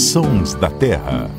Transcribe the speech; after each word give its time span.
Sons 0.00 0.54
da 0.54 0.70
Terra. 0.70 1.30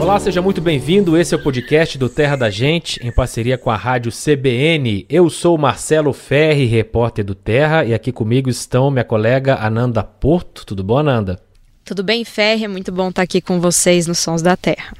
Olá, 0.00 0.18
seja 0.18 0.42
muito 0.42 0.60
bem-vindo. 0.60 1.16
Esse 1.16 1.32
é 1.32 1.38
o 1.38 1.42
podcast 1.42 1.96
do 1.96 2.08
Terra 2.08 2.34
da 2.34 2.50
Gente, 2.50 2.98
em 3.06 3.12
parceria 3.12 3.56
com 3.56 3.70
a 3.70 3.76
rádio 3.76 4.10
CBN. 4.10 5.06
Eu 5.08 5.30
sou 5.30 5.56
Marcelo 5.56 6.12
Ferri, 6.12 6.66
repórter 6.66 7.24
do 7.24 7.36
Terra, 7.36 7.84
e 7.84 7.94
aqui 7.94 8.10
comigo 8.10 8.50
estão 8.50 8.90
minha 8.90 9.04
colega 9.04 9.64
Ananda 9.64 10.02
Porto. 10.02 10.66
Tudo 10.66 10.82
bom, 10.82 10.98
Ananda? 10.98 11.40
Tudo 11.84 12.02
bem, 12.02 12.24
Ferri? 12.24 12.64
É 12.64 12.68
muito 12.68 12.90
bom 12.90 13.10
estar 13.10 13.22
aqui 13.22 13.40
com 13.40 13.60
vocês 13.60 14.08
nos 14.08 14.18
Sons 14.18 14.42
da 14.42 14.56
Terra. 14.56 14.92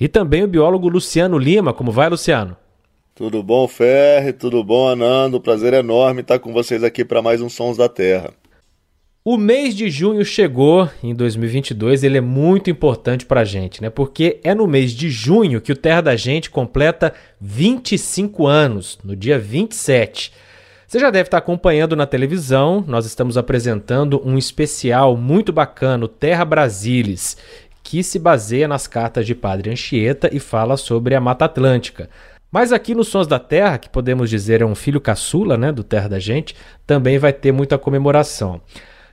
E 0.00 0.08
também 0.08 0.42
o 0.42 0.48
biólogo 0.48 0.88
Luciano 0.88 1.38
Lima. 1.38 1.72
Como 1.72 1.92
vai, 1.92 2.08
Luciano? 2.08 2.56
Tudo 3.14 3.44
bom, 3.44 3.68
Ferri? 3.68 4.32
Tudo 4.32 4.64
bom, 4.64 4.88
Anando? 4.88 5.40
Prazer 5.40 5.72
enorme 5.72 6.22
estar 6.22 6.40
com 6.40 6.52
vocês 6.52 6.82
aqui 6.82 7.04
para 7.04 7.22
mais 7.22 7.40
um 7.40 7.48
Sons 7.48 7.76
da 7.76 7.88
Terra. 7.88 8.34
O 9.28 9.36
mês 9.36 9.74
de 9.74 9.90
junho 9.90 10.24
chegou 10.24 10.88
em 11.02 11.12
2022, 11.12 12.04
ele 12.04 12.18
é 12.18 12.20
muito 12.20 12.70
importante 12.70 13.26
para 13.26 13.40
a 13.40 13.44
gente, 13.44 13.82
né? 13.82 13.90
Porque 13.90 14.38
é 14.44 14.54
no 14.54 14.68
mês 14.68 14.92
de 14.92 15.10
junho 15.10 15.60
que 15.60 15.72
o 15.72 15.76
Terra 15.76 16.00
da 16.00 16.14
Gente 16.14 16.48
completa 16.48 17.12
25 17.40 18.46
anos, 18.46 18.96
no 19.02 19.16
dia 19.16 19.36
27. 19.36 20.32
Você 20.86 21.00
já 21.00 21.10
deve 21.10 21.26
estar 21.26 21.38
acompanhando 21.38 21.96
na 21.96 22.06
televisão, 22.06 22.84
nós 22.86 23.04
estamos 23.04 23.36
apresentando 23.36 24.22
um 24.24 24.38
especial 24.38 25.16
muito 25.16 25.52
bacana, 25.52 26.06
Terra 26.06 26.44
Brasilis, 26.44 27.36
que 27.82 28.04
se 28.04 28.20
baseia 28.20 28.68
nas 28.68 28.86
cartas 28.86 29.26
de 29.26 29.34
Padre 29.34 29.72
Anchieta 29.72 30.30
e 30.32 30.38
fala 30.38 30.76
sobre 30.76 31.16
a 31.16 31.20
Mata 31.20 31.46
Atlântica. 31.46 32.08
Mas 32.48 32.72
aqui 32.72 32.94
nos 32.94 33.08
Sons 33.08 33.26
da 33.26 33.40
Terra, 33.40 33.76
que 33.76 33.88
podemos 33.88 34.30
dizer 34.30 34.62
é 34.62 34.64
um 34.64 34.76
filho 34.76 35.00
caçula 35.00 35.56
né, 35.56 35.72
do 35.72 35.82
Terra 35.82 36.10
da 36.10 36.20
Gente, 36.20 36.54
também 36.86 37.18
vai 37.18 37.32
ter 37.32 37.50
muita 37.50 37.76
comemoração. 37.76 38.60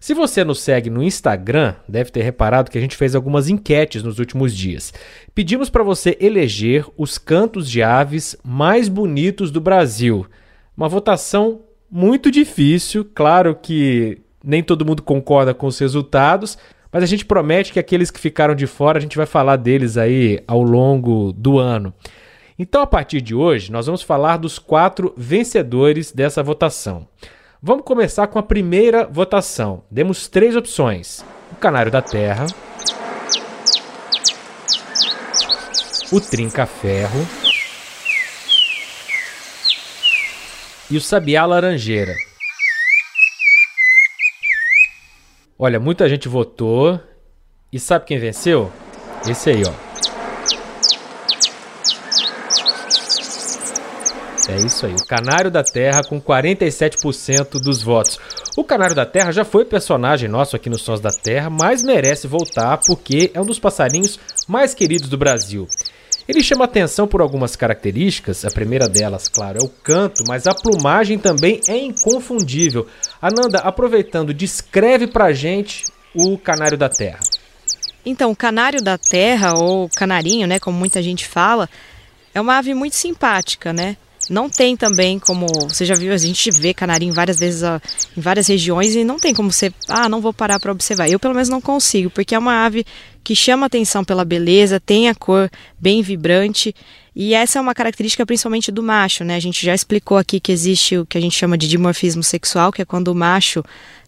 Se 0.04 0.14
você 0.14 0.44
nos 0.44 0.60
segue 0.60 0.90
no 0.90 1.02
Instagram, 1.02 1.76
deve 1.88 2.12
ter 2.12 2.24
reparado 2.24 2.70
que 2.70 2.78
a 2.78 2.82
gente 2.82 2.98
fez 2.98 3.16
algumas 3.16 3.48
enquetes 3.48 4.04
nos 4.04 4.20
últimos 4.20 4.54
dias. 4.54 4.94
Pedimos 5.34 5.70
para 5.70 5.82
você 5.82 6.18
eleger 6.20 6.86
os 6.98 7.18
cantos 7.18 7.72
de 7.72 7.82
aves 7.82 8.36
mais 8.44 8.90
bonitos 8.90 9.50
do 9.50 9.62
Brasil. 9.62 10.26
Uma 10.76 10.90
votação 10.90 11.62
muito 11.90 12.30
difícil, 12.30 13.10
claro 13.16 13.56
que 13.56 14.18
nem 14.44 14.62
todo 14.62 14.86
mundo 14.86 15.02
concorda 15.02 15.54
com 15.54 15.68
os 15.68 15.80
resultados, 15.80 16.58
mas 16.92 17.02
a 17.02 17.08
gente 17.08 17.26
promete 17.26 17.72
que 17.72 17.80
aqueles 17.80 18.12
que 18.12 18.20
ficaram 18.20 18.56
de 18.56 18.68
fora 18.68 18.98
a 18.98 19.02
gente 19.02 19.16
vai 19.16 19.26
falar 19.26 19.56
deles 19.56 19.96
aí 19.96 20.44
ao 20.46 20.62
longo 20.62 21.32
do 21.32 21.60
ano. 21.60 21.94
Então, 22.60 22.82
a 22.82 22.88
partir 22.88 23.22
de 23.22 23.34
hoje, 23.34 23.72
nós 23.72 23.86
vamos 23.86 24.02
falar 24.02 24.36
dos 24.36 24.60
quatro 24.60 25.14
vencedores 25.16 26.12
dessa 26.12 26.44
votação. 26.44 27.08
Vamos 27.66 27.86
começar 27.86 28.28
com 28.28 28.38
a 28.38 28.44
primeira 28.44 29.08
votação. 29.08 29.86
Demos 29.90 30.28
três 30.28 30.54
opções: 30.54 31.24
o 31.50 31.56
canário 31.56 31.90
da 31.90 32.02
terra, 32.02 32.46
o 36.12 36.20
trinca-ferro 36.20 37.26
e 40.92 40.98
o 40.98 41.02
sabiá 41.02 41.46
laranjeira. 41.46 42.14
Olha, 45.58 45.80
muita 45.80 46.10
gente 46.10 46.28
votou 46.28 47.00
e 47.72 47.80
sabe 47.80 48.04
quem 48.04 48.20
venceu? 48.20 48.74
Esse 49.26 49.52
aí, 49.52 49.64
ó. 49.66 49.83
É 54.54 54.58
isso 54.58 54.86
aí, 54.86 54.94
o 54.94 55.06
Canário 55.08 55.50
da 55.50 55.64
Terra 55.64 56.04
com 56.04 56.22
47% 56.22 57.60
dos 57.60 57.82
votos. 57.82 58.20
O 58.56 58.64
Canário 58.64 58.96
da 58.96 59.04
Terra 59.04 59.32
já 59.32 59.44
foi 59.44 59.66
personagem 59.66 60.30
nosso 60.30 60.56
aqui 60.56 60.70
nos 60.70 60.84
Sons 60.84 61.02
da 61.02 61.10
Terra, 61.10 61.50
mas 61.50 61.82
merece 61.82 62.28
voltar 62.28 62.78
porque 62.86 63.32
é 63.34 63.42
um 63.42 63.46
dos 63.46 63.58
passarinhos 63.58 64.20
mais 64.48 64.76
queridos 64.76 65.10
do 65.10 65.18
Brasil. 65.18 65.68
Ele 66.28 66.44
chama 66.44 66.66
atenção 66.66 67.08
por 67.08 67.20
algumas 67.20 67.56
características, 67.56 68.46
a 68.46 68.52
primeira 68.52 68.88
delas, 68.88 69.28
claro, 69.28 69.58
é 69.60 69.66
o 69.66 69.68
canto, 69.68 70.24
mas 70.28 70.46
a 70.46 70.54
plumagem 70.54 71.18
também 71.18 71.60
é 71.68 71.76
inconfundível. 71.76 72.86
Ananda, 73.20 73.58
aproveitando, 73.58 74.36
descreve 74.36 75.08
pra 75.08 75.34
gente 75.34 75.84
o 76.14 76.38
Canário 76.38 76.78
da 76.78 76.90
Terra. 76.90 77.22
Então, 78.06 78.30
o 78.30 78.36
Canário 78.36 78.84
da 78.84 79.00
Terra, 79.00 79.58
ou 79.58 79.90
canarinho, 79.90 80.46
né, 80.46 80.60
como 80.60 80.78
muita 80.78 81.02
gente 81.02 81.26
fala, 81.26 81.68
é 82.36 82.40
uma 82.40 82.60
ave 82.60 82.76
muito 82.76 82.96
simpática, 82.96 83.74
né? 83.74 83.98
Não 84.30 84.50
tem 84.50 84.78
também 84.78 85.20
como. 85.20 85.46
Você 85.68 85.86
já 85.86 85.96
viu, 85.96 86.14
a 86.14 86.18
gente 86.18 86.50
vê 86.52 86.74
canarinho 86.74 87.14
várias 87.14 87.40
vezes 87.40 87.64
ó, 87.64 87.80
em 88.16 88.22
várias 88.22 88.48
regiões 88.48 88.96
e 88.96 89.04
não 89.04 89.18
tem 89.18 89.34
como 89.34 89.52
você. 89.52 89.74
Ah, 89.88 90.08
não 90.08 90.22
vou 90.22 90.34
parar 90.34 90.60
para 90.60 90.72
observar. 90.72 91.10
Eu, 91.10 91.20
pelo 91.20 91.34
menos, 91.34 91.50
não 91.50 91.60
consigo, 91.60 92.10
porque 92.10 92.36
é 92.36 92.40
uma 92.40 92.66
ave 92.66 92.86
que 93.24 93.36
chama 93.36 93.66
atenção 93.66 94.04
pela 94.04 94.26
beleza, 94.26 94.80
tem 94.80 95.10
a 95.10 95.16
cor 95.16 95.50
bem 95.80 96.02
vibrante. 96.02 96.74
E 97.16 97.34
essa 97.34 97.60
é 97.60 97.62
uma 97.62 97.76
característica 97.76 98.26
principalmente 98.26 98.72
do 98.72 98.82
macho, 98.82 99.24
né? 99.24 99.36
A 99.36 99.40
gente 99.40 99.64
já 99.64 99.74
explicou 99.74 100.18
aqui 100.18 100.40
que 100.40 100.52
existe 100.52 100.98
o 100.98 101.06
que 101.06 101.18
a 101.18 101.22
gente 101.22 101.38
chama 101.38 101.58
de 101.58 101.68
dimorfismo 101.68 102.24
sexual, 102.24 102.72
que 102.72 102.82
é 102.82 102.86
quando 102.86 103.10
o 103.10 103.16
macho 103.16 103.64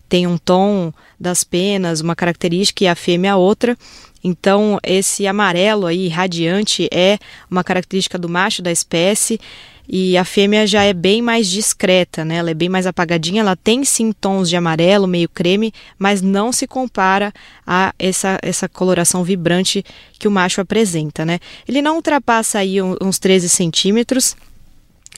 tem 0.10 0.28
um 0.28 0.38
tom 0.38 0.94
das 1.20 1.44
penas, 1.44 2.02
uma 2.02 2.16
característica 2.16 2.84
e 2.84 2.88
a 2.88 2.96
fêmea 2.96 3.36
outra. 3.36 3.78
Então, 4.24 4.80
esse 4.84 5.28
amarelo 5.28 5.86
aí 5.86 6.08
radiante 6.08 6.90
é 6.92 7.20
uma 7.50 7.64
característica 7.64 8.18
do 8.18 8.28
macho 8.28 8.62
da 8.62 8.72
espécie. 8.72 9.40
E 9.88 10.18
a 10.18 10.26
fêmea 10.26 10.66
já 10.66 10.84
é 10.84 10.94
bem 10.94 11.22
mais 11.22 11.48
discreta, 11.48 12.26
né? 12.26 12.38
Ela 12.38 12.52
é 12.52 12.54
bem 12.54 12.70
mais 12.70 12.88
apagadinha, 12.88 13.42
ela 13.42 13.56
tem 13.56 13.84
sim 13.84 14.12
tons 14.12 14.50
de 14.50 14.56
amarelo, 14.56 15.08
meio 15.08 15.30
creme, 15.30 15.74
mas 15.98 16.22
não 16.22 16.52
se 16.52 16.68
compara 16.68 17.34
a 17.66 17.94
essa, 17.98 18.40
essa 18.42 18.68
coloração 18.68 19.24
vibrante 19.24 19.84
que 20.18 20.28
o 20.28 20.32
macho 20.32 20.62
apresenta, 20.62 21.26
né? 21.26 21.40
Ele 21.68 21.82
não 21.82 21.96
ultrapassa 21.96 22.60
aí 22.60 22.82
uns 22.82 23.20
13 23.20 23.50
centímetros, 23.50 24.36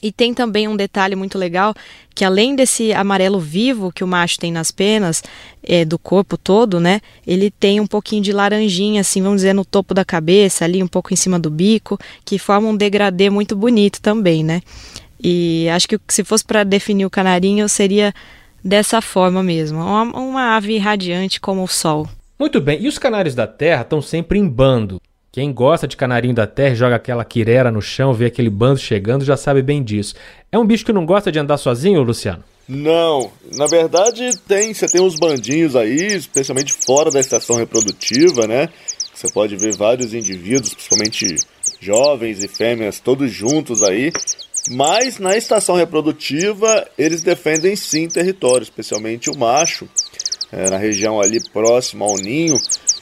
e 0.02 0.12
tem 0.12 0.32
também 0.32 0.68
um 0.68 0.76
detalhe 0.76 1.16
muito 1.16 1.38
legal, 1.38 1.74
que 2.14 2.24
além 2.24 2.54
desse 2.54 2.92
amarelo 2.92 3.38
vivo 3.40 3.92
que 3.92 4.02
o 4.02 4.06
macho 4.06 4.38
tem 4.38 4.52
nas 4.52 4.70
penas, 4.70 5.22
é, 5.62 5.84
do 5.84 5.98
corpo 5.98 6.36
todo, 6.36 6.80
né? 6.80 7.00
Ele 7.26 7.50
tem 7.50 7.80
um 7.80 7.86
pouquinho 7.86 8.22
de 8.22 8.32
laranjinha, 8.32 9.00
assim, 9.00 9.22
vamos 9.22 9.38
dizer, 9.38 9.52
no 9.52 9.64
topo 9.64 9.94
da 9.94 10.04
cabeça, 10.04 10.64
ali 10.64 10.82
um 10.82 10.88
pouco 10.88 11.12
em 11.12 11.16
cima 11.16 11.38
do 11.38 11.50
bico, 11.50 11.98
que 12.24 12.38
forma 12.38 12.68
um 12.68 12.76
degradê 12.76 13.30
muito 13.30 13.54
bonito 13.54 14.00
também, 14.00 14.42
né? 14.42 14.62
E 15.22 15.68
acho 15.70 15.88
que 15.88 15.98
se 16.08 16.22
fosse 16.22 16.44
para 16.44 16.62
definir 16.64 17.04
o 17.04 17.10
canarinho, 17.10 17.68
seria 17.68 18.14
dessa 18.62 19.00
forma 19.00 19.42
mesmo, 19.42 19.78
uma, 19.78 20.02
uma 20.02 20.56
ave 20.56 20.78
radiante 20.78 21.40
como 21.40 21.62
o 21.62 21.68
sol. 21.68 22.08
Muito 22.38 22.60
bem, 22.60 22.80
e 22.80 22.86
os 22.86 22.98
canários 22.98 23.34
da 23.34 23.46
terra 23.46 23.82
estão 23.82 24.00
sempre 24.00 24.38
em 24.38 24.48
bando. 24.48 25.00
Quem 25.38 25.52
gosta 25.52 25.86
de 25.86 25.96
canarinho 25.96 26.34
da 26.34 26.48
terra, 26.48 26.74
joga 26.74 26.96
aquela 26.96 27.24
quirera 27.24 27.70
no 27.70 27.80
chão, 27.80 28.12
vê 28.12 28.26
aquele 28.26 28.50
bando 28.50 28.80
chegando, 28.80 29.24
já 29.24 29.36
sabe 29.36 29.62
bem 29.62 29.84
disso. 29.84 30.16
É 30.50 30.58
um 30.58 30.66
bicho 30.66 30.84
que 30.84 30.92
não 30.92 31.06
gosta 31.06 31.30
de 31.30 31.38
andar 31.38 31.58
sozinho, 31.58 32.02
Luciano? 32.02 32.42
Não, 32.68 33.30
na 33.54 33.68
verdade 33.68 34.36
tem, 34.48 34.74
você 34.74 34.88
tem 34.88 35.00
uns 35.00 35.14
bandinhos 35.14 35.76
aí, 35.76 36.16
especialmente 36.16 36.72
fora 36.72 37.08
da 37.08 37.20
estação 37.20 37.54
reprodutiva, 37.54 38.48
né? 38.48 38.68
Você 39.14 39.30
pode 39.30 39.54
ver 39.54 39.76
vários 39.76 40.12
indivíduos, 40.12 40.74
principalmente 40.74 41.36
jovens 41.80 42.42
e 42.42 42.48
fêmeas, 42.48 42.98
todos 42.98 43.30
juntos 43.30 43.84
aí. 43.84 44.10
Mas 44.72 45.20
na 45.20 45.36
estação 45.36 45.76
reprodutiva 45.76 46.84
eles 46.98 47.22
defendem 47.22 47.76
sim 47.76 48.08
território, 48.08 48.64
especialmente 48.64 49.30
o 49.30 49.38
macho, 49.38 49.88
é, 50.50 50.68
na 50.68 50.78
região 50.78 51.20
ali 51.20 51.38
próxima 51.52 52.04
ao 52.04 52.16
ninho. 52.16 52.58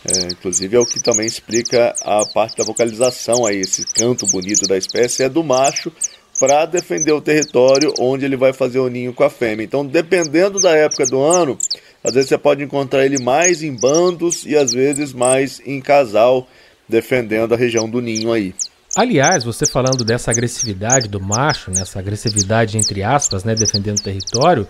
É, 0.09 0.33
inclusive 0.33 0.77
é 0.77 0.79
o 0.79 0.87
que 0.87 1.03
também 1.03 1.27
explica 1.27 1.93
a 2.03 2.25
parte 2.27 2.57
da 2.57 2.65
vocalização 2.65 3.45
aí, 3.45 3.61
esse 3.61 3.85
canto 3.85 4.25
bonito 4.27 4.67
da 4.69 4.77
espécie 4.77 5.25
é 5.25 5.29
do 5.29 5.43
macho 5.43 5.91
para 6.39 6.67
defender 6.67 7.13
o 7.13 7.21
território 7.21 7.93
onde 7.99 8.25
ele 8.25 8.37
vai 8.37 8.53
fazer 8.53 8.79
o 8.79 8.89
ninho 8.89 9.13
com 9.13 9.25
a 9.25 9.31
fêmea. 9.31 9.65
Então, 9.65 9.85
dependendo 9.85 10.61
da 10.61 10.71
época 10.71 11.07
do 11.07 11.21
ano, 11.21 11.59
às 12.05 12.15
vezes 12.15 12.29
você 12.29 12.39
pode 12.39 12.63
encontrar 12.63 13.05
ele 13.05 13.21
mais 13.21 13.63
em 13.63 13.75
bandos 13.75 14.45
e 14.45 14.57
às 14.57 14.73
vezes 14.73 15.13
mais 15.13 15.61
em 15.65 15.81
casal, 15.81 16.47
defendendo 16.89 17.53
a 17.53 17.57
região 17.57 17.89
do 17.89 18.01
ninho 18.01 18.33
aí. 18.33 18.55
Aliás, 18.97 19.45
você 19.45 19.67
falando 19.67 20.05
dessa 20.05 20.31
agressividade 20.31 21.09
do 21.09 21.21
macho, 21.21 21.71
nessa 21.71 21.99
agressividade 21.99 22.79
entre 22.79 23.03
aspas, 23.03 23.43
né, 23.43 23.55
defendendo 23.55 23.99
o 23.99 24.03
território, 24.03 24.69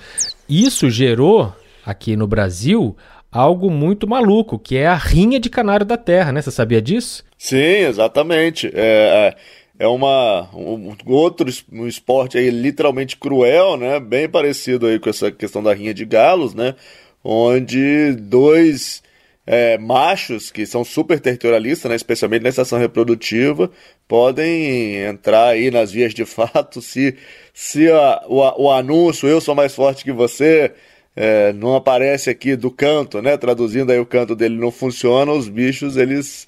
isso 0.48 0.88
gerou 0.88 1.52
aqui 1.84 2.16
no 2.16 2.26
Brasil 2.26 2.96
algo 3.36 3.70
muito 3.70 4.08
maluco, 4.08 4.58
que 4.58 4.76
é 4.76 4.86
a 4.86 4.94
rinha 4.94 5.38
de 5.38 5.50
canário 5.50 5.84
da 5.84 5.96
terra, 5.96 6.32
né? 6.32 6.40
Você 6.40 6.50
sabia 6.50 6.80
disso? 6.80 7.24
Sim, 7.36 7.56
exatamente. 7.56 8.70
É, 8.74 9.34
é, 9.78 9.84
é 9.84 9.86
uma 9.86 10.48
um, 10.54 10.94
outro 11.06 11.46
um 11.70 11.86
esporte 11.86 12.38
aí 12.38 12.50
literalmente 12.50 13.16
cruel, 13.16 13.76
né? 13.76 14.00
Bem 14.00 14.28
parecido 14.28 14.86
aí 14.86 14.98
com 14.98 15.10
essa 15.10 15.30
questão 15.30 15.62
da 15.62 15.74
rinha 15.74 15.92
de 15.92 16.04
galos, 16.04 16.54
né? 16.54 16.74
Onde 17.22 18.12
dois 18.12 19.02
é, 19.46 19.78
machos 19.78 20.50
que 20.50 20.66
são 20.66 20.84
super 20.84 21.20
territorialistas, 21.20 21.90
né? 21.90 21.96
Especialmente 21.96 22.42
na 22.42 22.48
estação 22.48 22.78
reprodutiva, 22.78 23.70
podem 24.08 24.96
entrar 25.04 25.48
aí 25.48 25.70
nas 25.70 25.92
vias 25.92 26.14
de 26.14 26.24
fato 26.24 26.80
se 26.80 27.16
se 27.52 27.90
a, 27.90 28.22
o, 28.28 28.64
o 28.64 28.70
anúncio 28.70 29.28
eu 29.28 29.40
sou 29.40 29.54
mais 29.54 29.74
forte 29.74 30.04
que 30.04 30.12
você 30.12 30.72
é, 31.16 31.52
não 31.54 31.74
aparece 31.74 32.28
aqui 32.28 32.54
do 32.54 32.70
canto, 32.70 33.22
né? 33.22 33.36
Traduzindo 33.38 33.90
aí 33.90 33.98
o 33.98 34.06
canto 34.06 34.36
dele 34.36 34.56
não 34.56 34.70
funciona, 34.70 35.32
os 35.32 35.48
bichos 35.48 35.96
eles 35.96 36.46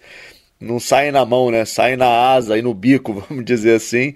não 0.60 0.78
saem 0.78 1.10
na 1.10 1.24
mão, 1.24 1.50
né? 1.50 1.64
Saem 1.64 1.96
na 1.96 2.06
asa 2.06 2.58
e 2.58 2.62
no 2.62 2.74
bico, 2.74 3.14
vamos 3.28 3.44
dizer 3.44 3.76
assim. 3.76 4.14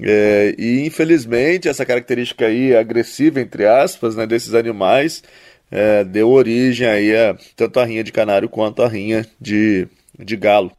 É, 0.00 0.54
e 0.56 0.86
infelizmente 0.86 1.68
essa 1.68 1.84
característica 1.84 2.46
aí 2.46 2.74
agressiva, 2.76 3.40
entre 3.40 3.66
aspas, 3.66 4.14
né, 4.14 4.26
desses 4.26 4.54
animais 4.54 5.24
é, 5.70 6.04
deu 6.04 6.30
origem 6.30 6.86
aí 6.86 7.16
a 7.16 7.36
tanto 7.56 7.80
a 7.80 7.84
rinha 7.84 8.04
de 8.04 8.12
canário 8.12 8.48
quanto 8.48 8.82
a 8.82 8.88
rinha 8.88 9.26
de, 9.40 9.88
de 10.18 10.36
galo. 10.36 10.72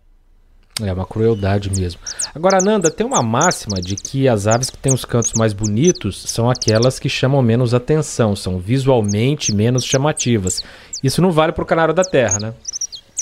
É 0.82 0.94
uma 0.94 1.06
crueldade 1.06 1.70
mesmo. 1.70 2.00
Agora, 2.34 2.62
Nanda, 2.62 2.90
tem 2.90 3.06
uma 3.06 3.22
máxima 3.22 3.82
de 3.82 3.96
que 3.96 4.28
as 4.28 4.48
aves 4.48 4.70
que 4.70 4.78
têm 4.78 4.94
os 4.94 5.06
cantos 5.06 5.34
mais 5.34 5.54
bonitos 5.54 6.24
são 6.28 6.50
aquelas 6.50 7.00
que 7.00 7.10
chamam 7.10 7.42
menos 7.42 7.74
atenção, 7.74 8.36
são 8.36 8.60
visualmente 8.60 9.54
menos 9.54 9.84
chamativas. 9.84 10.62
Isso 11.04 11.22
não 11.22 11.32
vale 11.32 11.52
para 11.52 11.64
o 11.64 11.68
canário 11.68 11.94
da 11.94 12.04
terra, 12.04 12.40
né? 12.40 12.54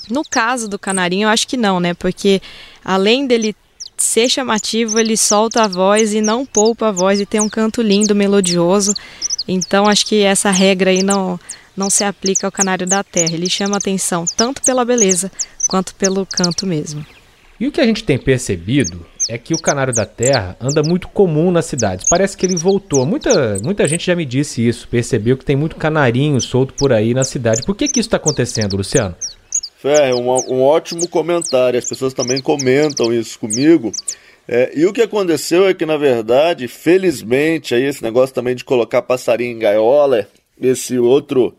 No 0.09 0.23
caso 0.23 0.67
do 0.67 0.79
canarinho, 0.79 1.25
eu 1.25 1.29
acho 1.29 1.47
que 1.47 1.57
não, 1.57 1.79
né? 1.79 1.93
Porque 1.93 2.41
além 2.83 3.27
dele 3.27 3.55
ser 3.97 4.29
chamativo, 4.29 4.99
ele 4.99 5.17
solta 5.17 5.63
a 5.63 5.67
voz 5.67 6.13
e 6.13 6.21
não 6.21 6.45
poupa 6.45 6.89
a 6.89 6.91
voz 6.91 7.19
e 7.19 7.25
tem 7.25 7.41
um 7.41 7.49
canto 7.49 7.81
lindo, 7.81 8.15
melodioso. 8.15 8.93
Então 9.47 9.87
acho 9.87 10.05
que 10.05 10.21
essa 10.21 10.51
regra 10.51 10.91
aí 10.91 11.01
não, 11.01 11.39
não 11.75 11.89
se 11.89 12.03
aplica 12.03 12.47
ao 12.47 12.51
canário 12.51 12.85
da 12.85 13.03
terra. 13.03 13.33
Ele 13.33 13.49
chama 13.49 13.77
atenção 13.77 14.25
tanto 14.35 14.61
pela 14.61 14.85
beleza 14.85 15.31
quanto 15.67 15.95
pelo 15.95 16.25
canto 16.25 16.65
mesmo. 16.65 17.05
E 17.59 17.67
o 17.67 17.71
que 17.71 17.81
a 17.81 17.85
gente 17.85 18.03
tem 18.03 18.19
percebido 18.19 19.03
é 19.29 19.37
que 19.37 19.53
o 19.53 19.61
canário 19.61 19.93
da 19.93 20.05
terra 20.05 20.55
anda 20.61 20.83
muito 20.83 21.07
comum 21.07 21.51
nas 21.51 21.65
cidades. 21.65 22.07
Parece 22.07 22.37
que 22.37 22.45
ele 22.45 22.55
voltou. 22.55 23.05
Muita, 23.05 23.57
muita 23.63 23.87
gente 23.87 24.05
já 24.05 24.15
me 24.15 24.25
disse 24.25 24.65
isso, 24.65 24.87
percebeu 24.87 25.35
que 25.35 25.43
tem 25.43 25.55
muito 25.55 25.75
canarinho 25.75 26.39
solto 26.39 26.73
por 26.75 26.93
aí 26.93 27.13
na 27.13 27.23
cidade. 27.23 27.63
Por 27.65 27.75
que, 27.75 27.87
que 27.87 27.99
isso 27.99 28.07
está 28.07 28.17
acontecendo, 28.17 28.77
Luciano? 28.77 29.15
Ferre, 29.77 30.13
um, 30.13 30.29
um 30.29 30.61
ótimo 30.61 31.07
comentário. 31.07 31.79
As 31.79 31.87
pessoas 31.87 32.13
também 32.13 32.41
comentam 32.41 33.11
isso 33.11 33.39
comigo. 33.39 33.91
É, 34.47 34.71
e 34.75 34.85
o 34.85 34.93
que 34.93 35.01
aconteceu 35.01 35.67
é 35.67 35.73
que, 35.73 35.85
na 35.85 35.97
verdade, 35.97 36.67
felizmente, 36.67 37.75
aí 37.75 37.83
esse 37.83 38.01
negócio 38.01 38.33
também 38.33 38.55
de 38.55 38.63
colocar 38.63 39.01
passarinho 39.01 39.55
em 39.55 39.59
gaiola, 39.59 40.27
esse 40.59 40.97
outro, 40.97 41.53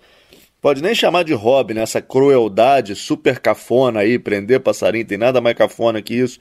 pode 0.60 0.82
nem 0.82 0.94
chamar 0.94 1.24
de 1.24 1.34
hobby, 1.34 1.74
né? 1.74 1.82
Essa 1.82 2.00
crueldade 2.00 2.94
super 2.94 3.38
cafona 3.38 4.00
aí, 4.00 4.18
prender 4.18 4.60
passarinho, 4.60 5.06
tem 5.06 5.18
nada 5.18 5.40
mais 5.40 5.56
cafona 5.56 6.02
que 6.02 6.14
isso, 6.14 6.38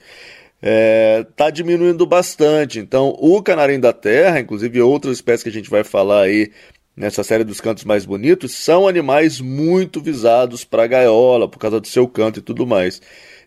é, 0.62 1.26
tá 1.36 1.50
diminuindo 1.50 2.06
bastante. 2.06 2.80
Então, 2.80 3.16
o 3.20 3.42
canarinho 3.42 3.82
da 3.82 3.94
terra, 3.94 4.40
inclusive 4.40 4.82
outras 4.82 5.18
espécies 5.18 5.44
que 5.44 5.50
a 5.50 5.54
gente 5.54 5.70
vai 5.70 5.84
falar 5.84 6.24
aí 6.24 6.52
nessa 6.96 7.24
série 7.24 7.44
dos 7.44 7.62
cantos 7.62 7.84
mais 7.84 8.06
bonitos, 8.06 8.54
são 8.54 8.88
animais 8.88 9.40
muito 9.40 10.02
visados 10.02 10.64
para 10.66 10.88
gaiola, 10.88 11.48
por 11.48 11.60
causa 11.60 11.80
do 11.80 11.88
seu 11.88 12.08
canto 12.08 12.40
e 12.40 12.42
tudo 12.42 12.66
mais. 12.66 13.00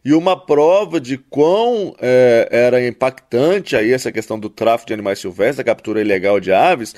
E 0.04 0.14
uma 0.14 0.34
prova 0.34 0.98
de 1.00 1.18
quão 1.18 1.94
é, 2.00 2.48
era 2.50 2.86
impactante 2.86 3.76
aí 3.76 3.92
essa 3.92 4.10
questão 4.10 4.38
do 4.38 4.48
tráfico 4.48 4.86
de 4.86 4.94
animais 4.94 5.18
silvestres, 5.18 5.58
a 5.58 5.64
captura 5.64 6.00
ilegal 6.00 6.40
de 6.40 6.52
aves, 6.52 6.94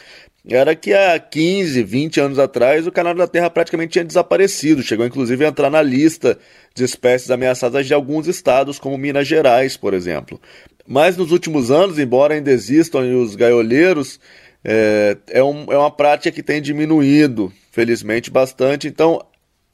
era 0.49 0.75
que 0.75 0.93
há 0.93 1.19
15, 1.19 1.83
20 1.85 2.21
anos 2.21 2.39
atrás 2.39 2.87
o 2.87 2.93
canário 2.93 3.19
da 3.19 3.29
terra 3.29 3.49
praticamente 3.49 3.93
tinha 3.93 4.05
desaparecido, 4.05 4.83
chegou 4.83 5.07
inclusive 5.07 5.45
a 5.45 5.49
entrar 5.49 5.71
na 5.71 5.81
lista 5.81 6.37
de 6.75 6.83
espécies 6.83 7.31
ameaçadas 7.31 7.87
de 7.87 7.95
alguns 7.95 8.27
estados, 8.27 8.79
como 8.79 8.99
Minas 8.99 9.29
Gerais, 9.29 9.77
por 9.77 9.95
exemplo. 9.95 10.41
Mas 10.87 11.17
nos 11.17 11.31
últimos 11.31 11.71
anos, 11.71 11.99
embora 11.99 12.35
ainda 12.35 12.51
existam 12.51 13.01
os 13.01 13.37
gaioleiros, 13.37 14.19
é, 14.65 15.17
é, 15.29 15.45
um, 15.45 15.73
é 15.73 15.79
uma 15.79 15.91
prática 15.91 16.33
que 16.35 16.43
tem 16.43 16.61
diminuído, 16.61 17.53
felizmente, 17.71 18.31
bastante. 18.31 18.89
Então, 18.89 19.25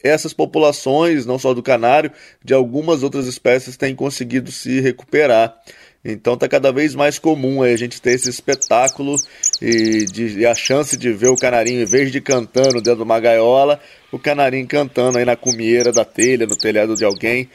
essas 0.03 0.33
populações, 0.33 1.27
não 1.27 1.39
só 1.39 1.53
do 1.53 1.63
canário, 1.63 2.13
de 2.45 2.55
algumas 2.55 3.03
outras 3.03 3.27
espécies 3.27 3.77
têm 3.77 3.95
conseguido 3.95 4.53
se 4.53 4.81
recuperar. 4.81 5.57
Então 6.05 6.35
está 6.35 6.49
cada 6.49 6.73
vez 6.73 6.95
mais 6.95 7.19
comum 7.19 7.63
a 7.63 7.77
gente 7.77 8.01
ter 8.01 8.13
esse 8.13 8.31
espetáculo 8.31 9.17
e, 9.61 10.07
de, 10.07 10.41
e, 10.41 10.47
a 10.47 10.55
chance 10.55 10.97
de 10.97 11.13
ver 11.13 11.29
o 11.29 11.37
canarinho, 11.37 11.83
em 11.83 11.87
vez 11.87 12.13
de 12.13 12.21
cantando 12.21 12.81
dentro 12.81 12.99
de 12.99 13.03
uma 13.03 13.19
gaiola, 13.19 13.81
o 14.13 14.19
canarinho 14.19 14.67
cantando 14.67 15.19
aí 15.19 15.25
na 15.25 15.37
cumieira 15.37 15.93
da 15.93 16.05
telha, 16.05 16.47
no 16.47 16.57
telhado 16.57 16.95
de 16.95 17.05
alguém, 17.05 17.49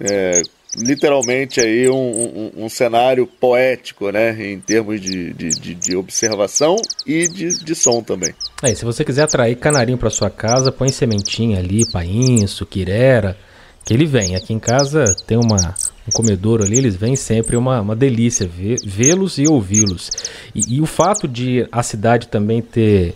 é, 0.00 0.42
literalmente 0.76 1.60
aí 1.60 1.88
um, 1.88 1.94
um, 1.94 2.64
um, 2.64 2.68
cenário 2.68 3.26
poético, 3.26 4.10
né, 4.10 4.36
em 4.40 4.58
termos 4.58 5.00
de, 5.00 5.32
de, 5.34 5.74
de 5.74 5.96
observação 5.96 6.76
e 7.06 7.26
de, 7.28 7.62
de 7.62 7.74
som 7.74 8.02
também. 8.02 8.32
É, 8.62 8.74
se 8.74 8.84
você 8.84 9.04
quiser 9.04 9.24
atrair 9.24 9.56
canarinho 9.56 9.98
para 9.98 10.10
sua 10.10 10.30
casa, 10.30 10.72
põe 10.72 10.88
sementinha 10.88 11.58
ali, 11.58 11.84
painço, 11.90 12.64
quirera, 12.64 13.36
que 13.84 13.92
ele 13.92 14.06
vem. 14.06 14.36
Aqui 14.36 14.52
em 14.52 14.58
casa 14.58 15.04
tem 15.26 15.36
uma, 15.36 15.74
um 16.10 16.16
comedouro 16.16 16.64
ali, 16.64 16.76
eles 16.78 16.96
vêm 16.96 17.16
sempre 17.16 17.56
uma, 17.56 17.80
uma 17.80 17.96
delícia 17.96 18.48
vê-los 18.84 19.38
e 19.38 19.46
ouvi-los. 19.46 20.10
E, 20.54 20.76
e 20.76 20.80
o 20.80 20.86
fato 20.86 21.26
de 21.26 21.66
a 21.70 21.82
cidade 21.82 22.28
também 22.28 22.60
ter 22.60 23.14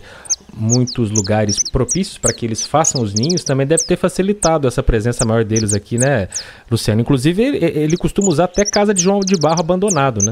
muitos 0.55 1.11
lugares 1.11 1.59
propícios 1.69 2.17
para 2.17 2.33
que 2.33 2.45
eles 2.45 2.65
façam 2.65 3.01
os 3.01 3.13
ninhos, 3.13 3.43
também 3.43 3.67
deve 3.67 3.83
ter 3.83 3.97
facilitado 3.97 4.67
essa 4.67 4.81
presença 4.81 5.25
maior 5.25 5.43
deles 5.43 5.73
aqui, 5.73 5.97
né, 5.97 6.29
Luciano? 6.71 7.01
Inclusive, 7.01 7.43
ele, 7.43 7.57
ele 7.57 7.97
costuma 7.97 8.29
usar 8.29 8.45
até 8.45 8.63
casa 8.63 8.93
de 8.93 9.01
João 9.01 9.19
de 9.19 9.37
Barro 9.37 9.59
abandonado, 9.59 10.23
né? 10.23 10.31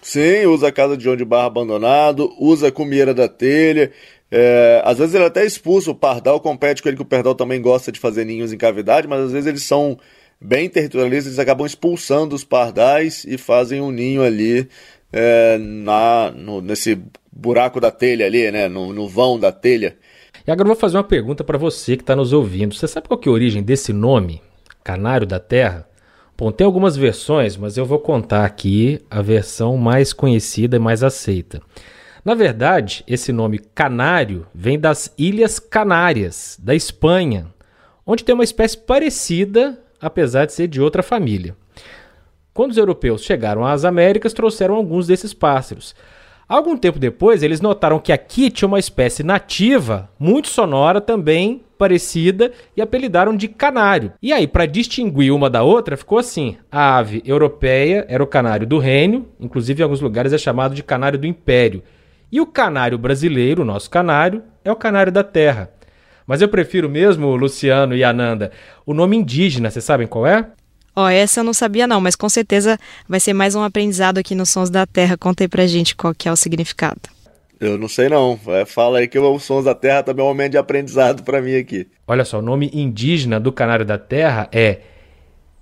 Sim, 0.00 0.46
usa 0.46 0.68
a 0.68 0.72
casa 0.72 0.96
de 0.96 1.02
João 1.02 1.16
de 1.16 1.24
Barro 1.24 1.48
abandonado, 1.48 2.32
usa 2.38 2.68
a 2.68 2.72
cumieira 2.72 3.12
da 3.12 3.28
telha. 3.28 3.90
É, 4.30 4.80
às 4.84 4.98
vezes 4.98 5.14
ele 5.14 5.24
até 5.24 5.44
expulsa 5.44 5.90
o 5.90 5.94
pardal, 5.94 6.40
compete 6.40 6.82
com 6.82 6.88
ele 6.88 6.96
que 6.96 7.02
o 7.02 7.06
pardal 7.06 7.34
também 7.34 7.60
gosta 7.60 7.90
de 7.90 7.98
fazer 7.98 8.24
ninhos 8.24 8.52
em 8.52 8.56
cavidade, 8.56 9.08
mas 9.08 9.20
às 9.20 9.32
vezes 9.32 9.46
eles 9.46 9.62
são 9.64 9.98
bem 10.40 10.68
territorialistas, 10.68 11.26
eles 11.26 11.38
acabam 11.38 11.66
expulsando 11.66 12.34
os 12.34 12.44
pardais 12.44 13.24
e 13.24 13.38
fazem 13.38 13.80
um 13.80 13.90
ninho 13.90 14.22
ali 14.22 14.68
é, 15.12 15.58
na, 15.58 16.30
no, 16.30 16.60
nesse 16.60 17.00
buraco 17.32 17.80
da 17.80 17.90
telha 17.90 18.26
ali, 18.26 18.50
né? 18.50 18.68
No, 18.68 18.92
no 18.92 19.08
vão 19.08 19.38
da 19.38 19.52
telha. 19.52 19.96
E 20.46 20.50
agora 20.50 20.68
eu 20.68 20.74
vou 20.74 20.80
fazer 20.80 20.96
uma 20.96 21.04
pergunta 21.04 21.42
para 21.42 21.58
você 21.58 21.96
que 21.96 22.02
está 22.02 22.14
nos 22.14 22.32
ouvindo. 22.32 22.74
Você 22.74 22.86
sabe 22.86 23.08
qual 23.08 23.18
que 23.18 23.28
é 23.28 23.30
a 23.30 23.34
origem 23.34 23.62
desse 23.62 23.92
nome, 23.92 24.40
Canário 24.84 25.26
da 25.26 25.40
Terra? 25.40 25.88
Bom, 26.38 26.52
tem 26.52 26.66
algumas 26.66 26.96
versões, 26.96 27.56
mas 27.56 27.76
eu 27.76 27.86
vou 27.86 27.98
contar 27.98 28.44
aqui 28.44 29.00
a 29.10 29.22
versão 29.22 29.76
mais 29.76 30.12
conhecida 30.12 30.76
e 30.76 30.78
mais 30.78 31.02
aceita. 31.02 31.62
Na 32.22 32.34
verdade, 32.34 33.02
esse 33.06 33.32
nome 33.32 33.58
canário 33.58 34.46
vem 34.54 34.78
das 34.78 35.12
Ilhas 35.16 35.58
Canárias, 35.58 36.58
da 36.60 36.74
Espanha, 36.74 37.46
onde 38.04 38.22
tem 38.22 38.34
uma 38.34 38.44
espécie 38.44 38.76
parecida, 38.76 39.80
apesar 40.00 40.46
de 40.46 40.52
ser 40.52 40.68
de 40.68 40.80
outra 40.80 41.02
família. 41.02 41.56
Quando 42.52 42.70
os 42.70 42.78
europeus 42.78 43.22
chegaram 43.22 43.66
às 43.66 43.84
Américas, 43.84 44.32
trouxeram 44.32 44.74
alguns 44.74 45.06
desses 45.06 45.34
pássaros. 45.34 45.94
Algum 46.48 46.76
tempo 46.76 46.98
depois, 46.98 47.42
eles 47.42 47.60
notaram 47.60 47.98
que 47.98 48.12
aqui 48.12 48.50
tinha 48.50 48.68
uma 48.68 48.78
espécie 48.78 49.24
nativa, 49.24 50.08
muito 50.18 50.48
sonora 50.48 51.00
também, 51.00 51.62
parecida, 51.76 52.52
e 52.76 52.80
apelidaram 52.80 53.36
de 53.36 53.48
canário. 53.48 54.12
E 54.22 54.32
aí, 54.32 54.46
para 54.46 54.64
distinguir 54.64 55.32
uma 55.32 55.50
da 55.50 55.64
outra, 55.64 55.96
ficou 55.96 56.18
assim: 56.18 56.56
a 56.70 56.96
ave 56.96 57.20
europeia 57.26 58.06
era 58.08 58.22
o 58.22 58.26
canário 58.26 58.66
do 58.66 58.78
reino, 58.78 59.26
inclusive 59.40 59.80
em 59.80 59.82
alguns 59.82 60.00
lugares 60.00 60.32
é 60.32 60.38
chamado 60.38 60.74
de 60.74 60.82
canário 60.84 61.18
do 61.18 61.26
império. 61.26 61.82
E 62.30 62.40
o 62.40 62.46
canário 62.46 62.96
brasileiro, 62.96 63.62
o 63.62 63.64
nosso 63.64 63.90
canário, 63.90 64.42
é 64.64 64.70
o 64.70 64.76
canário 64.76 65.12
da 65.12 65.24
terra. 65.24 65.70
Mas 66.26 66.42
eu 66.42 66.48
prefiro 66.48 66.88
mesmo, 66.88 67.36
Luciano 67.36 67.94
e 67.94 68.02
Ananda, 68.02 68.50
o 68.84 68.92
nome 68.92 69.16
indígena, 69.16 69.70
vocês 69.70 69.84
sabem 69.84 70.06
qual 70.06 70.26
é? 70.26 70.46
Ó, 70.94 71.04
oh, 71.04 71.08
essa 71.08 71.40
eu 71.40 71.44
não 71.44 71.52
sabia 71.52 71.86
não, 71.86 72.00
mas 72.00 72.16
com 72.16 72.28
certeza 72.28 72.78
vai 73.08 73.20
ser 73.20 73.32
mais 73.32 73.54
um 73.54 73.62
aprendizado 73.62 74.18
aqui 74.18 74.34
nos 74.34 74.48
Sons 74.48 74.70
da 74.70 74.86
Terra. 74.86 75.16
Conta 75.16 75.44
aí 75.44 75.48
pra 75.48 75.66
gente 75.66 75.94
qual 75.94 76.14
que 76.14 76.26
é 76.26 76.32
o 76.32 76.36
significado. 76.36 77.02
Eu 77.60 77.78
não 77.78 77.86
sei 77.86 78.08
não. 78.08 78.38
É, 78.48 78.64
fala 78.64 78.98
aí 78.98 79.06
que 79.06 79.18
os 79.18 79.42
Sons 79.42 79.66
da 79.66 79.74
Terra 79.74 80.02
também 80.02 80.22
é 80.22 80.24
um 80.24 80.30
momento 80.30 80.52
de 80.52 80.58
aprendizado 80.58 81.22
para 81.22 81.40
mim 81.40 81.54
aqui. 81.54 81.86
Olha 82.06 82.24
só, 82.24 82.38
o 82.38 82.42
nome 82.42 82.70
indígena 82.72 83.38
do 83.38 83.52
Canário 83.52 83.84
da 83.84 83.98
Terra 83.98 84.48
é 84.50 84.80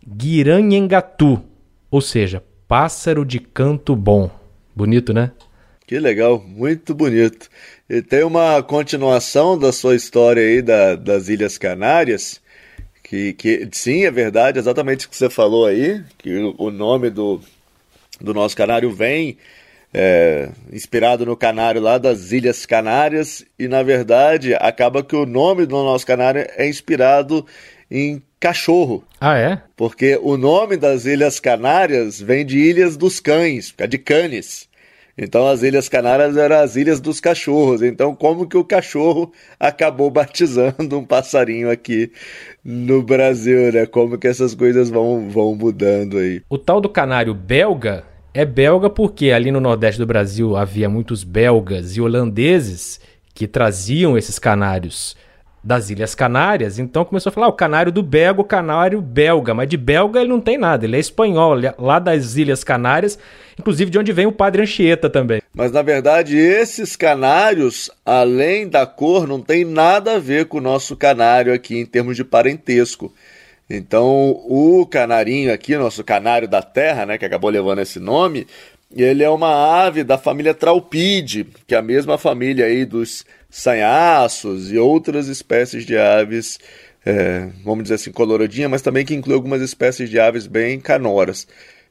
Guiranhengatu, 0.06 1.42
ou 1.90 2.00
seja, 2.00 2.42
pássaro 2.68 3.24
de 3.24 3.40
canto 3.40 3.96
bom. 3.96 4.30
Bonito, 4.74 5.12
né? 5.12 5.32
Que 5.86 5.98
legal, 5.98 6.42
muito 6.46 6.94
bonito. 6.94 7.48
E 7.88 8.00
tem 8.00 8.24
uma 8.24 8.62
continuação 8.62 9.58
da 9.58 9.70
sua 9.70 9.94
história 9.94 10.42
aí 10.42 10.62
da, 10.62 10.94
das 10.94 11.28
Ilhas 11.28 11.58
Canárias, 11.58 12.40
que, 13.02 13.34
que 13.34 13.68
sim, 13.72 14.04
é 14.04 14.10
verdade, 14.10 14.58
exatamente 14.58 15.06
o 15.06 15.10
que 15.10 15.16
você 15.16 15.28
falou 15.28 15.66
aí, 15.66 16.02
que 16.16 16.34
o, 16.38 16.54
o 16.58 16.70
nome 16.70 17.10
do, 17.10 17.38
do 18.18 18.32
nosso 18.32 18.56
canário 18.56 18.90
vem 18.90 19.36
é, 19.92 20.48
inspirado 20.72 21.26
no 21.26 21.36
canário 21.36 21.80
lá 21.80 21.98
das 21.98 22.32
Ilhas 22.32 22.64
Canárias, 22.64 23.44
e 23.58 23.68
na 23.68 23.82
verdade 23.82 24.54
acaba 24.54 25.04
que 25.04 25.14
o 25.14 25.26
nome 25.26 25.66
do 25.66 25.76
nosso 25.76 26.06
canário 26.06 26.46
é 26.56 26.66
inspirado 26.66 27.46
em 27.90 28.22
cachorro. 28.40 29.04
Ah, 29.20 29.38
é? 29.38 29.62
Porque 29.76 30.18
o 30.22 30.36
nome 30.36 30.76
das 30.76 31.04
Ilhas 31.04 31.38
Canárias 31.38 32.20
vem 32.20 32.44
de 32.44 32.58
Ilhas 32.58 32.96
dos 32.96 33.20
Cães, 33.20 33.74
de 33.88 33.98
Canes. 33.98 34.68
Então 35.16 35.46
as 35.46 35.62
Ilhas 35.62 35.88
Canárias 35.88 36.36
eram 36.36 36.56
as 36.56 36.76
ilhas 36.76 37.00
dos 37.00 37.20
cachorros. 37.20 37.82
Então 37.82 38.14
como 38.14 38.48
que 38.48 38.56
o 38.56 38.64
cachorro 38.64 39.32
acabou 39.58 40.10
batizando 40.12 40.98
um 40.98 41.04
passarinho 41.04 41.70
aqui 41.70 42.10
no 42.64 43.02
Brasil, 43.02 43.72
né? 43.72 43.86
Como 43.86 44.18
que 44.18 44.26
essas 44.26 44.54
coisas 44.54 44.90
vão, 44.90 45.28
vão 45.28 45.54
mudando 45.54 46.18
aí. 46.18 46.42
O 46.48 46.58
tal 46.58 46.80
do 46.80 46.88
canário 46.88 47.34
belga 47.34 48.04
é 48.32 48.44
belga 48.44 48.90
porque 48.90 49.30
ali 49.30 49.50
no 49.50 49.60
Nordeste 49.60 50.00
do 50.00 50.06
Brasil 50.06 50.56
havia 50.56 50.88
muitos 50.88 51.22
belgas 51.22 51.96
e 51.96 52.00
holandeses 52.00 53.00
que 53.32 53.46
traziam 53.46 54.18
esses 54.18 54.38
canários 54.38 55.16
das 55.64 55.88
Ilhas 55.88 56.14
Canárias, 56.14 56.78
então 56.78 57.06
começou 57.06 57.30
a 57.30 57.32
falar 57.32 57.46
ah, 57.46 57.48
o 57.48 57.54
canário 57.54 57.90
do 57.90 58.02
belga, 58.02 58.38
o 58.42 58.44
canário 58.44 59.00
belga, 59.00 59.54
mas 59.54 59.66
de 59.66 59.78
belga 59.78 60.20
ele 60.20 60.28
não 60.28 60.40
tem 60.40 60.58
nada, 60.58 60.84
ele 60.84 60.96
é 60.96 61.00
espanhol, 61.00 61.58
é 61.58 61.74
lá 61.78 61.98
das 61.98 62.36
Ilhas 62.36 62.62
Canárias, 62.62 63.18
inclusive 63.58 63.90
de 63.90 63.98
onde 63.98 64.12
vem 64.12 64.26
o 64.26 64.32
Padre 64.32 64.60
Anchieta 64.60 65.08
também. 65.08 65.40
Mas 65.54 65.72
na 65.72 65.80
verdade 65.80 66.36
esses 66.36 66.96
canários, 66.96 67.90
além 68.04 68.68
da 68.68 68.84
cor, 68.84 69.26
não 69.26 69.40
tem 69.40 69.64
nada 69.64 70.16
a 70.16 70.18
ver 70.18 70.44
com 70.44 70.58
o 70.58 70.60
nosso 70.60 70.94
canário 70.96 71.54
aqui 71.54 71.78
em 71.78 71.86
termos 71.86 72.14
de 72.14 72.24
parentesco. 72.24 73.10
Então 73.68 74.38
o 74.46 74.86
canarinho 74.86 75.50
aqui, 75.50 75.74
nosso 75.78 76.04
canário 76.04 76.46
da 76.46 76.60
terra, 76.60 77.06
né, 77.06 77.16
que 77.16 77.24
acabou 77.24 77.48
levando 77.48 77.78
esse 77.78 77.98
nome, 77.98 78.46
ele 78.94 79.22
é 79.22 79.30
uma 79.30 79.82
ave 79.82 80.04
da 80.04 80.18
família 80.18 80.52
Traupide, 80.52 81.46
que 81.66 81.74
é 81.74 81.78
a 81.78 81.82
mesma 81.82 82.18
família 82.18 82.66
aí 82.66 82.84
dos 82.84 83.24
sanhaços 83.54 84.72
e 84.72 84.76
outras 84.76 85.28
espécies 85.28 85.86
de 85.86 85.96
aves, 85.96 86.58
é, 87.06 87.46
vamos 87.64 87.84
dizer 87.84 87.94
assim, 87.94 88.10
coloradinha, 88.10 88.68
mas 88.68 88.82
também 88.82 89.04
que 89.04 89.14
inclui 89.14 89.36
algumas 89.36 89.62
espécies 89.62 90.10
de 90.10 90.18
aves 90.18 90.48
bem 90.48 90.80
canoras. 90.80 91.46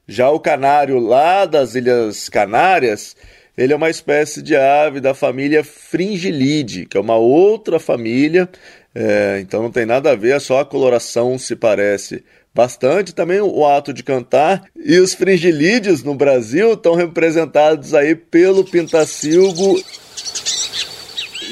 Já 0.06 0.30
o 0.30 0.42
canário 0.42 1.00
lá 1.00 1.46
das 1.46 1.74
Ilhas 1.74 2.28
Canárias, 2.28 3.16
ele 3.58 3.72
é 3.72 3.76
uma 3.78 3.90
espécie 3.90 4.42
de 4.42 4.58
ave 4.58 5.00
da 5.00 5.14
família 5.14 5.64
Fringilide, 5.64 6.86
que 6.86 6.98
é 6.98 7.00
uma 7.00 7.16
outra 7.16 7.80
família, 7.80 8.50
é, 8.94 9.40
então 9.40 9.64
não 9.64 9.72
tem 9.72 9.86
nada 9.86 10.12
a 10.12 10.16
ver, 10.16 10.42
só 10.42 10.60
a 10.60 10.66
coloração 10.66 11.40
se 11.40 11.56
parece 11.56 12.26
bastante. 12.54 13.16
Também 13.16 13.40
o 13.40 13.66
ato 13.66 13.94
de 13.94 14.04
cantar. 14.04 14.66
E 14.76 15.00
os 15.00 15.14
fringilídeos 15.14 16.04
no 16.04 16.14
Brasil 16.14 16.74
estão 16.74 16.94
representados 16.94 17.94
aí 17.94 18.16
pelo 18.16 18.66
pintacilgo 18.66 19.82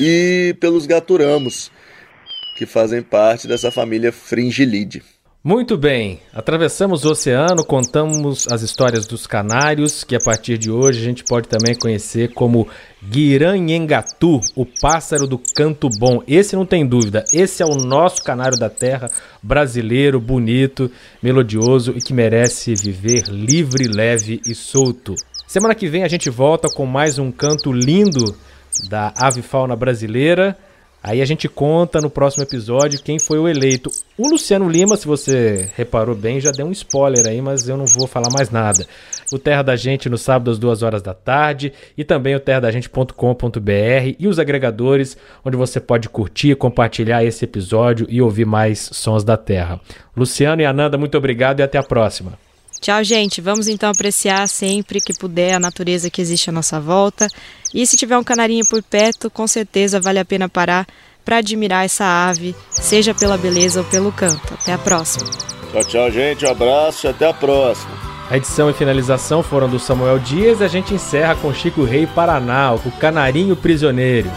e 0.03 0.55
pelos 0.59 0.87
gaturamos, 0.87 1.71
que 2.57 2.65
fazem 2.65 3.03
parte 3.03 3.47
dessa 3.47 3.69
família 3.69 4.11
Fringilide. 4.11 5.03
Muito 5.43 5.77
bem, 5.77 6.19
atravessamos 6.33 7.05
o 7.05 7.11
oceano, 7.11 7.63
contamos 7.63 8.47
as 8.51 8.63
histórias 8.63 9.05
dos 9.05 9.27
canários, 9.27 10.03
que 10.03 10.15
a 10.15 10.19
partir 10.19 10.57
de 10.57 10.71
hoje 10.71 10.99
a 10.99 11.03
gente 11.03 11.23
pode 11.23 11.47
também 11.47 11.75
conhecer 11.75 12.33
como 12.33 12.67
Guiranhengatu, 13.03 14.39
o 14.55 14.65
pássaro 14.65 15.27
do 15.27 15.39
canto 15.55 15.87
bom. 15.99 16.21
Esse 16.27 16.55
não 16.55 16.65
tem 16.65 16.85
dúvida, 16.85 17.23
esse 17.31 17.61
é 17.61 17.65
o 17.65 17.75
nosso 17.75 18.23
canário 18.23 18.57
da 18.57 18.69
terra, 18.69 19.09
brasileiro, 19.41 20.19
bonito, 20.19 20.91
melodioso 21.21 21.93
e 21.95 22.01
que 22.01 22.13
merece 22.13 22.73
viver 22.75 23.23
livre, 23.27 23.87
leve 23.87 24.41
e 24.47 24.55
solto. 24.55 25.15
Semana 25.47 25.75
que 25.75 25.87
vem 25.87 26.03
a 26.03 26.07
gente 26.07 26.29
volta 26.29 26.67
com 26.69 26.85
mais 26.87 27.19
um 27.19 27.31
canto 27.31 27.71
lindo 27.71 28.35
da 28.89 29.13
ave 29.17 29.41
fauna 29.41 29.75
brasileira. 29.75 30.57
Aí 31.03 31.19
a 31.19 31.25
gente 31.25 31.49
conta 31.49 31.99
no 31.99 32.11
próximo 32.11 32.43
episódio 32.43 33.01
quem 33.01 33.17
foi 33.17 33.39
o 33.39 33.47
eleito. 33.47 33.89
O 34.15 34.29
Luciano 34.29 34.69
Lima, 34.69 34.95
se 34.95 35.07
você 35.07 35.67
reparou 35.75 36.15
bem, 36.15 36.39
já 36.39 36.51
deu 36.51 36.67
um 36.67 36.71
spoiler 36.71 37.27
aí, 37.27 37.41
mas 37.41 37.67
eu 37.67 37.75
não 37.75 37.87
vou 37.87 38.05
falar 38.05 38.29
mais 38.31 38.51
nada. 38.51 38.85
O 39.33 39.39
Terra 39.39 39.63
da 39.63 39.75
Gente 39.75 40.07
no 40.07 40.17
sábado 40.17 40.51
às 40.51 40.59
duas 40.59 40.83
horas 40.83 41.01
da 41.01 41.13
tarde 41.13 41.73
e 41.97 42.03
também 42.03 42.35
o 42.35 42.39
terradagente.com.br 42.39 44.15
e 44.19 44.27
os 44.27 44.37
agregadores 44.37 45.17
onde 45.43 45.57
você 45.57 45.79
pode 45.79 46.07
curtir, 46.07 46.53
compartilhar 46.55 47.23
esse 47.23 47.45
episódio 47.45 48.05
e 48.07 48.21
ouvir 48.21 48.45
mais 48.45 48.89
sons 48.93 49.23
da 49.23 49.37
Terra. 49.37 49.79
Luciano 50.15 50.61
e 50.61 50.65
Ananda, 50.65 50.99
muito 50.99 51.17
obrigado 51.17 51.61
e 51.61 51.63
até 51.63 51.79
a 51.79 51.83
próxima. 51.83 52.50
Tchau, 52.81 53.03
gente. 53.03 53.39
Vamos 53.39 53.67
então 53.67 53.91
apreciar 53.91 54.49
sempre 54.49 54.99
que 54.99 55.13
puder 55.13 55.53
a 55.53 55.59
natureza 55.59 56.09
que 56.09 56.19
existe 56.19 56.49
à 56.49 56.53
nossa 56.53 56.79
volta. 56.79 57.27
E 57.71 57.85
se 57.85 57.95
tiver 57.95 58.17
um 58.17 58.23
canarinho 58.23 58.65
por 58.67 58.81
perto, 58.81 59.29
com 59.29 59.47
certeza 59.47 59.99
vale 59.99 60.17
a 60.17 60.25
pena 60.25 60.49
parar 60.49 60.87
para 61.23 61.37
admirar 61.37 61.85
essa 61.85 62.03
ave, 62.03 62.55
seja 62.71 63.13
pela 63.13 63.37
beleza 63.37 63.81
ou 63.81 63.85
pelo 63.85 64.11
canto. 64.11 64.55
Até 64.55 64.73
a 64.73 64.79
próxima. 64.79 65.29
Tchau, 65.71 65.83
tchau, 65.83 66.11
gente. 66.11 66.43
Um 66.43 66.49
abraço 66.49 67.05
e 67.05 67.09
até 67.09 67.29
a 67.29 67.33
próxima. 67.33 67.91
A 68.31 68.37
edição 68.37 68.67
e 68.67 68.73
finalização 68.73 69.43
foram 69.43 69.69
do 69.69 69.77
Samuel 69.77 70.17
Dias 70.17 70.59
e 70.59 70.63
a 70.63 70.67
gente 70.67 70.95
encerra 70.95 71.35
com 71.35 71.53
Chico 71.53 71.83
Rei 71.83 72.07
Paraná, 72.07 72.73
o 72.73 72.91
Canarinho 72.93 73.55
Prisioneiro. 73.55 74.31